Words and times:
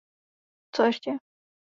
Co 0.71 0.83
eště? 0.83 1.17